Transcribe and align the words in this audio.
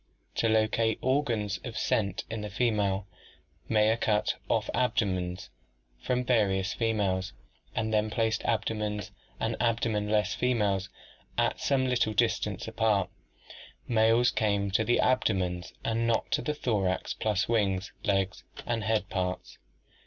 To 0.37 0.49
locate 0.49 0.99
the 0.99 1.05
organs 1.05 1.59
of 1.63 1.77
scent 1.77 2.23
in 2.27 2.41
the 2.41 2.49
female, 2.49 3.05
Mayer 3.69 3.97
cut 3.97 4.33
off 4.49 4.67
abdomens 4.73 5.51
from 5.99 6.23
various 6.23 6.73
females 6.73 7.33
and 7.75 7.93
then 7.93 8.09
placed 8.09 8.43
abdomens 8.43 9.11
and 9.39 9.55
abdomenless 9.59 10.33
females 10.33 10.89
at 11.37 11.59
some 11.59 11.85
little 11.85 12.13
distance 12.15 12.67
apart 12.67 13.11
Males 13.87 14.31
came 14.31 14.71
to 14.71 14.83
the 14.83 14.99
abdomens 14.99 15.71
and 15.85 16.07
not 16.07 16.31
to 16.31 16.41
the 16.41 16.55
thorax 16.55 17.13
plus 17.13 17.47
wings, 17.47 17.91
legs, 18.03 18.43
and 18.65 18.83
head 18.83 19.07
parts. 19.07 19.59